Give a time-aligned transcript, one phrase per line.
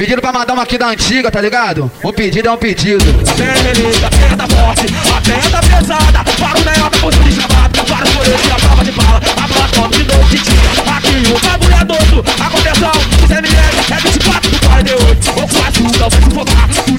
[0.00, 1.90] Pedindo pra mandar uma aqui da antiga, tá ligado?
[2.04, 3.04] Um pedido é um pedido.
[5.68, 6.22] Pesada.
[6.38, 7.48] Para o melhor da posição.
[7.48, 9.20] Para prova de bala.
[9.42, 10.94] A top de noite de dia.
[10.96, 12.24] Aqui o bagulho é doido.
[12.38, 12.92] A contenção,
[13.28, 13.40] é
[14.00, 15.30] 24 do 48.
[15.30, 15.48] Ou
[16.36, 16.97] não vai.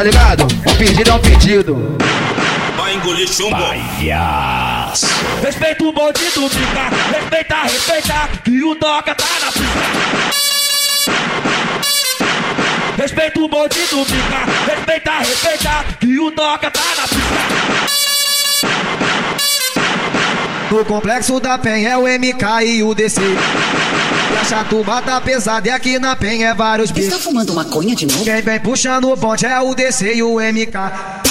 [0.00, 0.44] tá ligado?
[0.44, 1.98] Um pedido é um pedido.
[2.74, 3.54] Vai engolir chumbo.
[3.54, 5.06] Palhaço.
[5.42, 6.88] Respeita o bandido, fica.
[7.18, 8.28] Respeita, respeita.
[8.42, 9.80] Que o toca tá na pista.
[12.96, 14.72] Respeita o bandido, fica.
[14.74, 15.84] Respeita, respeita.
[16.00, 17.99] Que o toca tá na pista.
[20.70, 23.20] No complexo da Pen é o MK e o DC.
[23.20, 27.10] E a chatuba tá pesada e aqui na Pen é vários bichos.
[27.10, 28.24] Você tá fumando maconha de novo?
[28.24, 31.29] Quem vem puxando o bonde é o DC e o MK.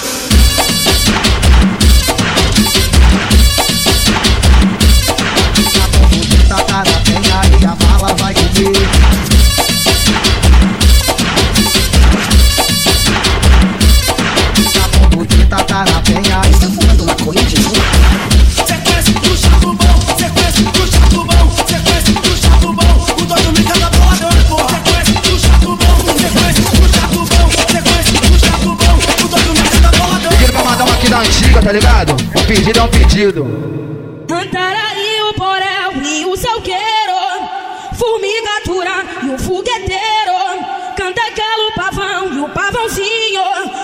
[31.21, 32.13] antiga, tá ligado?
[32.13, 33.43] Um pedido é um pedido.
[34.29, 37.19] Mandarai, o poréu e o Salgueiro,
[37.93, 40.37] Formigatura e o Fogueteiro,
[40.95, 43.41] Cantagalo, o Pavão e o Pavãozinho,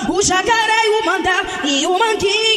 [0.09, 2.54] o Jacaré, o Mandá e o Manguinho.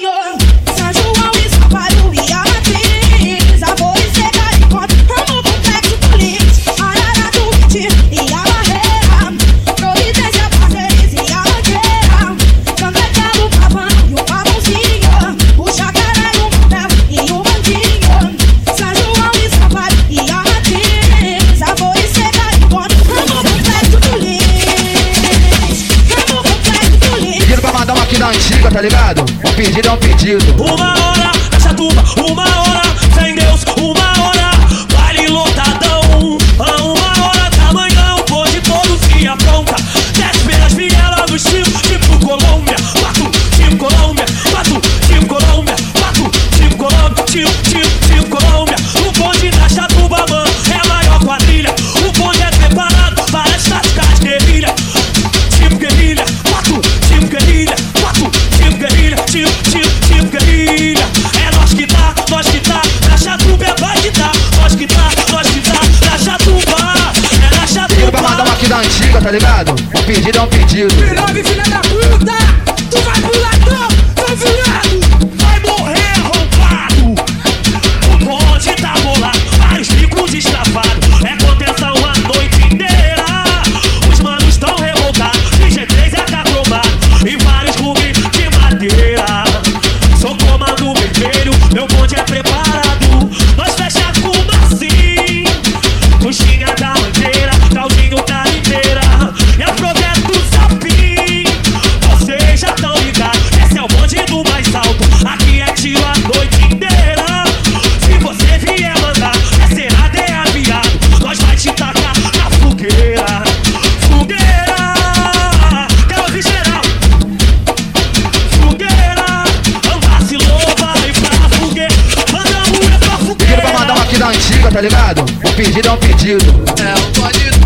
[126.29, 126.53] you do?
[126.77, 127.58] Now what you do?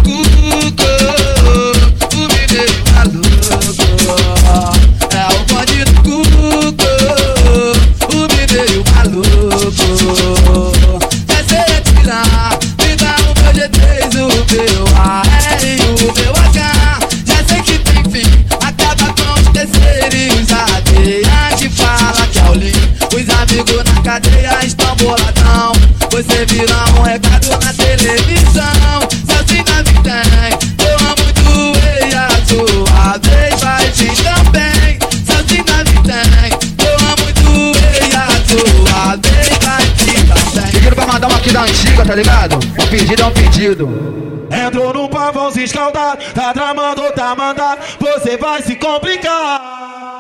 [42.12, 42.56] tá ligado?
[42.56, 43.88] O pedido é um pedido.
[44.50, 50.11] Entrou no pavão se escaldar, tá tramando, tá mandado, você vai se complicar.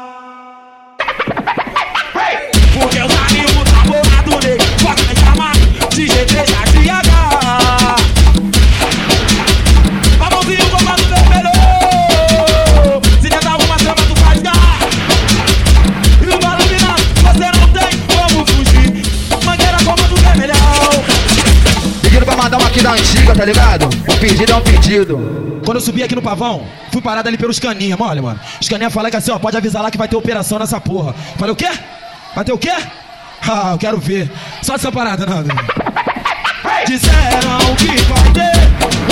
[22.72, 23.84] Aqui da antiga, tá ligado?
[23.84, 25.60] Um pedido é um pedido.
[25.62, 28.40] Quando eu subi aqui no pavão, fui parado ali pelos caninha, mole, mano.
[28.58, 31.14] Os caninha falaram que assim, ó, pode avisar lá que vai ter operação nessa porra.
[31.36, 31.68] Falei, o quê?
[32.34, 32.72] Vai ter o quê?
[33.44, 34.30] Ah, eu quero ver.
[34.62, 35.42] Só essa parada, não.
[36.86, 39.11] Disseram que vai ter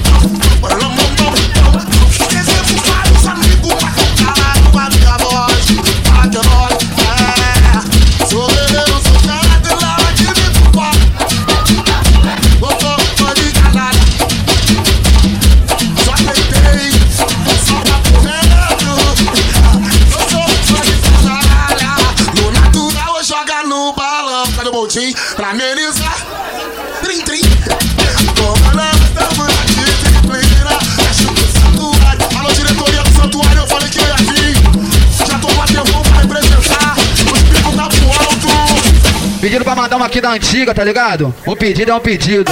[39.91, 41.33] mandar uma aqui da antiga, tá ligado?
[41.45, 42.49] Um pedido é um pedido.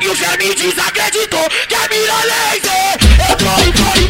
[0.00, 0.14] E o
[0.54, 2.96] desacreditou que é mira laser.
[3.28, 4.09] Eu tô em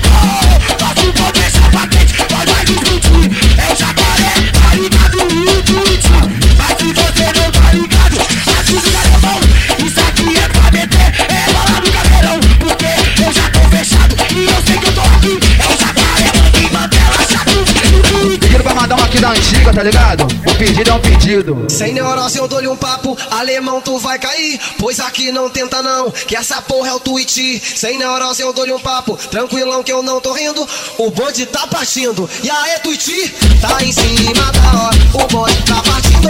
[21.31, 21.67] pedido.
[21.69, 26.11] Sem neurose eu dou-lhe um papo, alemão tu vai cair, pois aqui não tenta não,
[26.11, 27.63] que essa porra é o tweet.
[27.77, 30.67] Sem neurose eu dou-lhe um papo, tranquilão que eu não tô rindo,
[30.99, 32.29] o bonde tá partindo.
[32.43, 36.29] E aí, tweet, tá em cima da hora, o bonde tá partindo.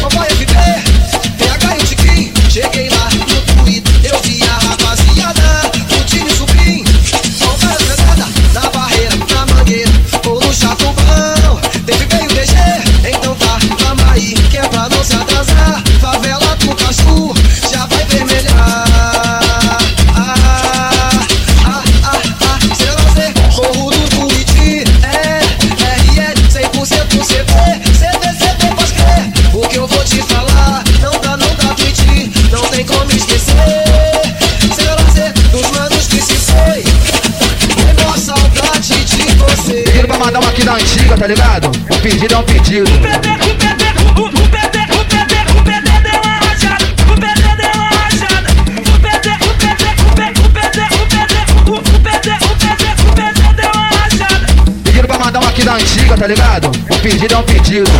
[0.00, 0.54] Papai FB,
[1.38, 2.33] PH e Tiquinho,
[41.16, 41.68] tá ligado?
[41.68, 42.90] Um pedido é um pedido.
[42.90, 43.84] O PT, o PT,
[44.16, 46.84] o, o PT, o PT, o PT deu uma rachada.
[46.84, 48.48] O PT deu uma rachada.
[48.68, 53.14] O PT, o PT, o PT, o PT, o PT, o PT, o PT, o
[53.14, 54.46] PT deu uma rachada.
[54.84, 56.68] Pedido pra mandar uma aqui da antiga, tá ligado?
[56.68, 57.90] Um pedido é um pedido.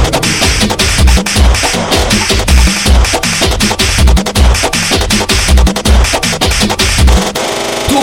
[7.88, 8.00] Tu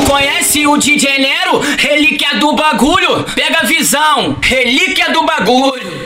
[0.51, 1.59] conhece o DJ Nero?
[1.77, 3.23] Relíquia do bagulho.
[3.35, 4.37] Pega a visão.
[4.41, 6.00] Relíquia do bagulho.